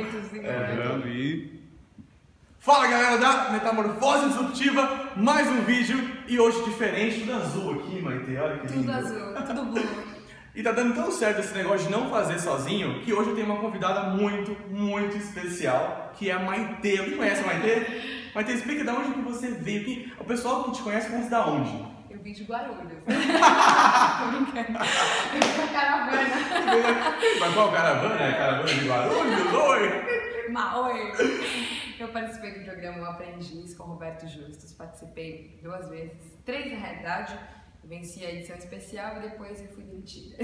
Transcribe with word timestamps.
momentozinho. 0.00 0.46
Errando 0.46 1.08
e. 1.08 1.60
Fala 2.58 2.86
galera 2.88 3.16
da 3.16 3.50
Metamorfose 3.52 4.28
Disruptiva, 4.28 5.12
mais 5.16 5.48
um 5.48 5.62
vídeo 5.62 5.96
e 6.28 6.38
hoje 6.38 6.62
diferente, 6.64 7.20
tudo 7.20 7.32
azul 7.32 7.72
aqui, 7.72 8.02
Maite, 8.02 8.36
olha 8.36 8.58
que 8.58 8.66
lindo. 8.66 8.80
Tudo 8.80 8.92
azul, 8.92 9.46
tudo 9.46 9.64
blue. 9.66 10.10
E 10.52 10.64
tá 10.64 10.72
dando 10.72 10.96
tão 10.96 11.12
certo 11.12 11.38
esse 11.38 11.54
negócio 11.54 11.86
de 11.86 11.92
não 11.92 12.10
fazer 12.10 12.40
sozinho 12.40 13.02
que 13.02 13.12
hoje 13.12 13.30
eu 13.30 13.36
tenho 13.36 13.46
uma 13.46 13.60
convidada 13.60 14.10
muito, 14.10 14.56
muito 14.68 15.16
especial, 15.16 16.12
que 16.18 16.28
é 16.28 16.32
a 16.32 16.40
Maite. 16.40 16.98
Alguém 16.98 17.16
conhece 17.16 17.44
a 17.44 17.46
Maite? 17.46 18.30
Maite, 18.34 18.52
explica 18.54 18.82
de 18.82 18.90
onde 18.90 19.12
que 19.12 19.20
você 19.20 19.52
veio. 19.52 20.10
O 20.18 20.24
pessoal 20.24 20.64
que 20.64 20.72
te 20.72 20.82
conhece 20.82 21.08
conhece 21.08 21.30
da 21.30 21.46
onde? 21.46 21.86
Eu 22.10 22.18
vim 22.20 22.32
de 22.32 22.44
Guarulhos. 22.44 22.76
Tô 23.06 24.26
brincando. 24.30 24.78
Eu 24.78 25.40
vim 25.40 25.56
da 25.56 25.72
caravana. 25.72 27.16
Mas 27.40 27.54
qual 27.54 27.72
caravana? 27.72 28.22
É 28.22 28.32
caravana 28.32 28.68
de 28.68 28.88
Guarulhos? 28.88 29.52
Oi! 29.54 30.50
Maoi. 30.50 31.12
Eu 31.98 32.08
participei 32.08 32.58
do 32.58 32.64
programa 32.64 33.10
Aprendiz 33.10 33.74
com 33.74 33.84
Roberto 33.84 34.26
Justus. 34.26 34.72
Participei 34.72 35.60
duas 35.62 35.88
vezes, 35.88 36.36
três 36.44 36.72
na 36.72 36.78
realidade. 36.78 37.38
Venci 37.84 38.24
a 38.26 38.30
edição 38.30 38.56
especial 38.56 39.16
e 39.18 39.20
depois 39.20 39.60
eu 39.60 39.68
fui 39.68 39.84
demitida. 39.84 40.36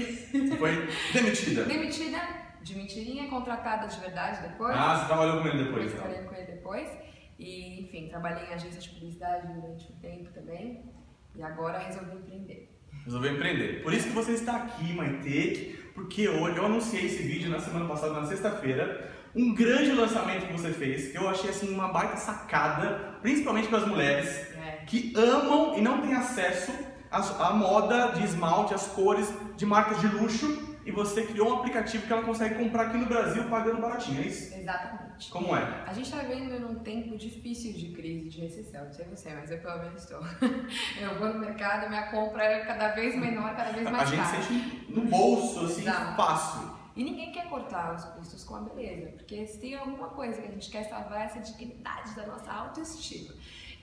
Foi 0.57 0.87
demitida. 1.13 1.63
Demitida 1.65 2.17
de 2.63 2.75
mentirinha, 2.75 3.29
contratada 3.29 3.87
de 3.87 3.99
verdade 3.99 4.41
depois. 4.47 4.75
Ah, 4.75 4.97
você 4.99 5.05
trabalhou 5.05 5.41
com 5.41 5.47
ele 5.47 5.63
depois, 5.65 5.85
Depois 5.85 5.93
então. 5.93 6.01
trabalhei 6.03 6.27
com 6.27 6.35
ele 6.35 6.45
depois. 6.57 6.89
E, 7.37 7.81
enfim, 7.83 8.07
trabalhei 8.09 8.45
em 8.49 8.53
agência 8.53 8.81
de 8.81 8.89
publicidade 8.89 9.47
durante 9.53 9.91
um 9.91 9.95
tempo 9.99 10.31
também. 10.33 10.91
E 11.37 11.43
agora 11.43 11.77
resolvi 11.79 12.15
empreender. 12.17 12.69
Resolveu 13.05 13.33
empreender. 13.33 13.83
Por 13.83 13.93
isso 13.93 14.07
que 14.07 14.13
você 14.13 14.31
está 14.33 14.55
aqui, 14.57 14.93
Maite, 14.93 15.79
porque 15.93 16.27
hoje 16.27 16.57
eu 16.57 16.65
anunciei 16.65 17.05
esse 17.05 17.23
vídeo 17.23 17.49
na 17.49 17.59
semana 17.59 17.85
passada, 17.85 18.13
na 18.19 18.25
sexta-feira, 18.25 19.11
um 19.35 19.53
grande 19.53 19.91
lançamento 19.91 20.47
que 20.47 20.53
você 20.53 20.71
fez, 20.71 21.11
que 21.11 21.17
eu 21.17 21.29
achei 21.29 21.49
assim 21.49 21.73
uma 21.73 21.89
baita 21.89 22.17
sacada, 22.17 23.17
principalmente 23.21 23.67
para 23.67 23.79
as 23.79 23.87
mulheres 23.87 24.27
É. 24.57 24.83
que 24.87 25.13
amam 25.15 25.77
e 25.77 25.81
não 25.81 26.01
têm 26.01 26.13
acesso 26.15 26.71
à, 27.11 27.19
à 27.47 27.53
moda 27.53 28.07
de 28.13 28.23
esmalte, 28.25 28.73
às 28.73 28.87
cores 28.87 29.31
de 29.55 29.65
marcas 29.65 30.01
de 30.01 30.07
luxo, 30.07 30.76
e 30.87 30.91
você 30.91 31.25
criou 31.25 31.49
um 31.49 31.59
aplicativo 31.59 32.07
que 32.07 32.13
ela 32.13 32.23
consegue 32.23 32.55
comprar 32.55 32.87
aqui 32.87 32.97
no 32.97 33.05
Brasil 33.07 33.43
pagando 33.49 33.81
baratinho, 33.81 34.21
é 34.21 34.27
isso? 34.27 34.55
Exatamente. 34.57 35.29
Como 35.29 35.53
é? 35.53 35.83
A 35.85 35.93
gente 35.93 36.05
está 36.05 36.19
vivendo 36.23 36.59
num 36.61 36.75
tempo 36.75 37.17
difícil 37.17 37.73
de 37.73 37.89
crise, 37.89 38.29
de 38.29 38.39
recessão. 38.39 38.85
Não 38.85 38.93
sei 38.93 39.05
você, 39.05 39.33
mas 39.33 39.51
eu 39.51 39.57
pelo 39.59 39.79
menos 39.79 40.01
estou. 40.03 40.19
Eu 41.01 41.19
vou 41.19 41.33
no 41.33 41.39
mercado, 41.39 41.89
minha 41.89 42.09
compra 42.09 42.43
é 42.43 42.65
cada 42.65 42.89
vez 42.89 43.15
menor, 43.15 43.53
cada 43.55 43.71
vez 43.71 43.85
A 43.85 43.91
mais 43.91 44.09
gente 44.09 44.23
cara. 44.23 44.41
sente 44.41 44.85
no 44.89 45.01
bolso, 45.01 45.65
assim, 45.65 45.81
Exato. 45.81 46.15
fácil. 46.15 46.77
E 46.95 47.03
ninguém 47.03 47.31
quer 47.33 47.49
cortar 47.49 47.93
os 47.93 48.05
custos 48.05 48.43
com 48.45 48.55
a 48.55 48.61
beleza, 48.61 49.11
porque 49.11 49.45
se 49.45 49.59
tem 49.59 49.75
alguma 49.75 50.07
coisa 50.07 50.41
que 50.41 50.47
a 50.47 50.51
gente 50.51 50.69
quer 50.69 50.83
salvar 50.85 51.21
é 51.21 51.25
essa 51.25 51.39
dignidade 51.41 52.15
da 52.15 52.25
nossa 52.25 52.51
autoestima. 52.51 53.33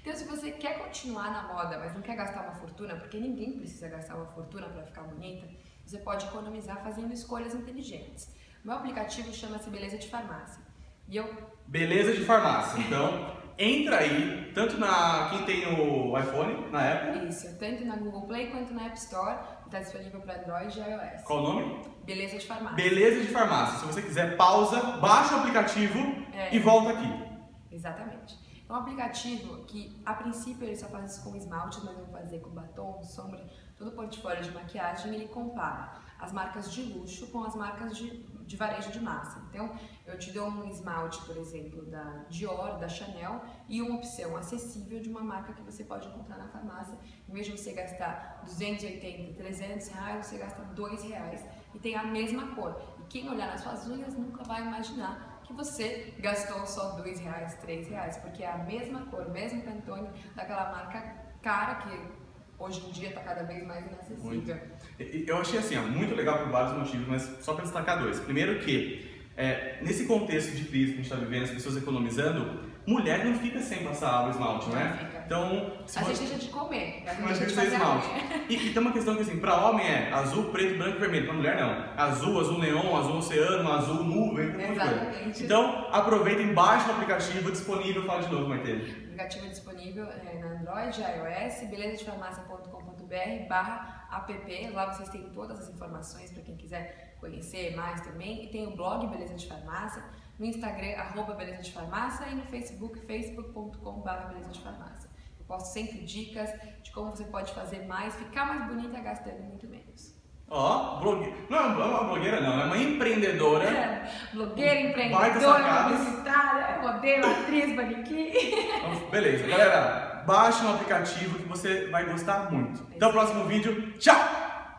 Então, 0.00 0.14
se 0.16 0.24
você 0.24 0.50
quer 0.50 0.78
continuar 0.78 1.30
na 1.30 1.52
moda, 1.52 1.78
mas 1.78 1.94
não 1.94 2.02
quer 2.02 2.16
gastar 2.16 2.42
uma 2.42 2.54
fortuna, 2.54 2.96
porque 2.96 3.18
ninguém 3.18 3.52
precisa 3.52 3.88
gastar 3.88 4.16
uma 4.16 4.26
fortuna 4.26 4.66
para 4.68 4.82
ficar 4.82 5.02
bonita, 5.02 5.46
você 5.84 5.98
pode 5.98 6.26
economizar 6.26 6.82
fazendo 6.82 7.12
escolhas 7.12 7.54
inteligentes. 7.54 8.32
Meu 8.64 8.74
aplicativo 8.76 9.32
chama-se 9.32 9.68
Beleza 9.70 9.98
de 9.98 10.08
Farmácia. 10.08 10.62
E 11.08 11.16
eu 11.16 11.28
Beleza 11.66 12.12
de 12.12 12.24
farmácia. 12.24 12.78
Então, 12.80 13.36
entra 13.58 13.98
aí, 13.98 14.50
tanto 14.54 14.78
na 14.78 15.28
quem 15.30 15.44
tem 15.44 15.66
o 15.80 16.18
iPhone, 16.18 16.70
na 16.70 16.92
Apple. 16.92 17.28
Isso, 17.28 17.58
tanto 17.58 17.84
na 17.84 17.96
Google 17.96 18.26
Play 18.26 18.50
quanto 18.50 18.72
na 18.74 18.86
App 18.86 18.96
Store, 18.98 19.38
está 19.66 19.80
disponível 19.80 20.20
para 20.20 20.40
Android 20.40 20.78
e 20.78 20.82
iOS. 20.82 21.22
Qual 21.24 21.38
o 21.40 21.42
nome? 21.42 21.82
Beleza 22.04 22.38
de 22.38 22.46
farmácia. 22.46 22.76
Beleza 22.76 23.20
de 23.20 23.28
farmácia. 23.28 23.78
Se 23.80 23.86
você 23.86 24.02
quiser, 24.02 24.36
pausa, 24.36 24.80
baixa 24.98 25.36
o 25.36 25.38
aplicativo 25.40 25.98
É. 26.34 26.54
e 26.54 26.58
volta 26.58 26.90
aqui. 26.90 27.34
Exatamente. 27.70 28.38
É 28.68 28.72
um 28.72 28.76
aplicativo 28.76 29.64
que, 29.64 30.00
a 30.06 30.14
princípio, 30.14 30.64
ele 30.64 30.74
só 30.76 30.88
faz 30.88 31.12
isso 31.12 31.22
com 31.22 31.36
esmalte, 31.36 31.80
mas 31.84 31.98
eu 31.98 32.04
vou 32.06 32.12
fazer 32.12 32.38
com 32.40 32.50
batom, 32.50 33.02
sombra, 33.02 33.46
todo 33.76 33.88
o 33.88 33.92
portfólio 33.92 34.42
de 34.42 34.50
maquiagem, 34.52 35.14
ele 35.14 35.28
compara 35.28 36.02
as 36.18 36.32
marcas 36.32 36.72
de 36.72 36.82
luxo 36.82 37.26
com 37.26 37.44
as 37.44 37.54
marcas 37.54 37.94
de, 37.94 38.22
de 38.46 38.56
varejo 38.56 38.90
de 38.90 39.00
massa. 39.00 39.42
Então, 39.50 39.70
eu 40.06 40.18
te 40.18 40.32
dou 40.32 40.48
um 40.48 40.64
esmalte, 40.64 41.22
por 41.26 41.36
exemplo, 41.36 41.84
da 41.84 42.24
Dior, 42.30 42.78
da 42.78 42.88
Chanel, 42.88 43.42
e 43.68 43.82
uma 43.82 43.96
opção 43.96 44.34
acessível 44.34 44.98
de 44.98 45.10
uma 45.10 45.20
marca 45.22 45.52
que 45.52 45.62
você 45.62 45.84
pode 45.84 46.08
encontrar 46.08 46.38
na 46.38 46.48
farmácia. 46.48 46.96
Em 47.28 47.32
vez 47.32 47.46
de 47.46 47.52
você 47.52 47.72
gastar 47.72 48.40
280, 48.44 49.34
300 49.34 49.88
reais, 49.88 50.26
você 50.26 50.38
gasta 50.38 50.62
2 50.62 51.02
reais 51.02 51.44
e 51.74 51.78
tem 51.78 51.94
a 51.96 52.04
mesma 52.04 52.54
cor. 52.54 52.80
E 52.98 53.02
quem 53.08 53.28
olhar 53.28 53.48
nas 53.48 53.60
suas 53.60 53.86
unhas 53.86 54.14
nunca 54.14 54.42
vai 54.44 54.62
imaginar 54.62 55.33
que 55.44 55.52
você 55.52 56.14
gastou 56.18 56.66
só 56.66 56.96
dois 56.96 57.20
reais, 57.20 57.54
três 57.56 57.88
reais, 57.88 58.16
porque 58.18 58.42
é 58.42 58.50
a 58.50 58.58
mesma 58.58 59.06
cor, 59.06 59.30
mesmo 59.30 59.62
Pantone 59.62 60.08
daquela 60.34 60.70
marca 60.72 61.24
cara 61.42 61.74
que 61.76 62.24
hoje 62.58 62.86
em 62.86 62.90
dia 62.90 63.08
está 63.10 63.20
cada 63.20 63.44
vez 63.44 63.66
mais 63.66 63.86
inacessível. 63.86 64.58
E 64.98 65.24
Eu 65.26 65.38
achei 65.38 65.58
assim, 65.58 65.76
ó, 65.76 65.82
muito 65.82 66.14
legal 66.14 66.38
por 66.38 66.48
vários 66.48 66.76
motivos, 66.78 67.06
mas 67.06 67.22
só 67.44 67.54
para 67.54 67.64
destacar 67.64 68.02
dois. 68.02 68.18
Primeiro 68.20 68.58
que, 68.60 69.13
é, 69.36 69.78
nesse 69.82 70.06
contexto 70.06 70.52
de 70.54 70.64
crise 70.64 70.92
que 70.92 71.00
a 71.00 71.02
gente 71.02 71.12
está 71.12 71.16
vivendo, 71.16 71.44
as 71.44 71.50
pessoas 71.50 71.76
economizando, 71.76 72.60
mulher 72.86 73.24
não 73.24 73.34
fica 73.38 73.60
sem 73.60 73.82
passar 73.82 74.26
o 74.26 74.30
esmalte, 74.30 74.68
Não 74.68 74.76
né? 74.76 74.96
fica. 74.98 75.14
Então, 75.26 75.72
se 75.86 75.98
A 75.98 76.02
gente 76.02 76.18
deixa 76.18 76.38
de 76.38 76.48
comer, 76.48 77.02
a 77.06 77.14
gente 77.14 77.26
deixa 77.26 77.46
de 77.46 77.54
fazer 77.54 77.72
esmalte. 77.72 78.06
E, 78.48 78.54
e 78.54 78.72
tem 78.72 78.82
uma 78.82 78.92
questão 78.92 79.16
que 79.16 79.22
assim, 79.22 79.40
pra 79.40 79.56
homem 79.66 79.86
é 79.86 80.12
azul, 80.12 80.50
preto, 80.52 80.76
branco 80.76 80.98
e 80.98 81.00
vermelho. 81.00 81.24
Pra 81.24 81.34
mulher 81.34 81.56
não. 81.58 81.94
Azul, 81.96 82.38
azul 82.40 82.58
neon, 82.58 82.94
azul 82.94 83.16
oceano, 83.16 83.72
azul 83.72 84.04
nuvem, 84.04 84.52
tem 84.52 84.66
muita 84.66 84.84
coisa. 84.84 85.00
Exatamente. 85.00 85.44
Então, 85.44 85.88
aproveitem, 85.90 86.52
baixem 86.52 86.88
o 86.90 86.92
aplicativo 86.92 87.50
disponível. 87.50 88.04
Fala 88.04 88.22
de 88.22 88.30
novo, 88.32 88.48
Maite. 88.48 88.70
O 88.70 88.76
aplicativo 89.06 89.46
é 89.46 89.48
disponível 89.48 90.04
é, 90.04 90.38
na 90.38 90.46
Android, 90.60 91.00
iOS, 91.00 91.70
belezadefarmácia.com.br 91.70 93.48
barra 93.48 94.06
app. 94.12 94.70
Lá 94.72 94.92
vocês 94.92 95.08
têm 95.08 95.22
todas 95.30 95.58
as 95.60 95.68
informações 95.70 96.30
para 96.32 96.42
quem 96.42 96.56
quiser 96.56 97.13
conhecer 97.24 97.74
mais 97.74 98.00
também. 98.02 98.44
E 98.44 98.48
tem 98.48 98.66
o 98.66 98.76
blog 98.76 99.06
Beleza 99.06 99.34
de 99.34 99.46
Farmácia, 99.46 100.02
no 100.38 100.44
Instagram, 100.44 100.96
arroba 100.98 101.34
Beleza 101.34 101.62
de 101.62 101.72
Farmácia 101.72 102.26
e 102.28 102.34
no 102.34 102.44
Facebook, 102.44 103.00
facebook.com 103.00 104.00
barra 104.00 104.26
Beleza 104.26 104.50
de 104.50 104.60
Farmácia. 104.60 105.08
Eu 105.38 105.46
posto 105.46 105.72
sempre 105.72 105.98
dicas 105.98 106.50
de 106.82 106.90
como 106.92 107.10
você 107.10 107.24
pode 107.24 107.52
fazer 107.54 107.86
mais, 107.86 108.14
ficar 108.14 108.46
mais 108.46 108.66
bonita 108.66 109.00
gastando 109.00 109.42
muito 109.42 109.66
menos. 109.66 110.14
Ó, 110.50 111.00
blogue... 111.00 111.34
não 111.48 111.58
é 111.58 111.62
uma 111.62 112.04
blogueira 112.04 112.40
não, 112.40 112.60
é 112.60 112.64
uma 112.66 112.76
empreendedora. 112.76 113.64
É, 113.64 114.10
blogueira, 114.32 114.80
empreendedora, 114.80 115.84
publicitária, 115.84 116.82
modelo, 116.82 117.26
atriz, 117.26 117.74
manequim. 117.74 118.30
Então, 118.30 119.10
beleza, 119.10 119.46
galera, 119.46 120.22
baixe 120.26 120.62
um 120.64 120.74
aplicativo 120.74 121.38
que 121.38 121.48
você 121.48 121.86
vai 121.88 122.04
gostar 122.04 122.52
muito. 122.52 122.86
Até 122.94 123.06
o 123.06 123.12
próximo 123.12 123.44
vídeo. 123.44 123.92
Tchau! 123.98 124.18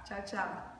Tchau, 0.05 0.21
tchau. 0.23 0.74